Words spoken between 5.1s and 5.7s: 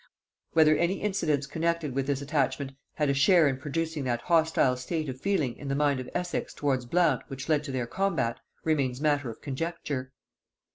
feeling in